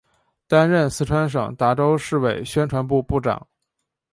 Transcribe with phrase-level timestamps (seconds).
[0.47, 3.47] 担任四川省达州市委宣传部部长。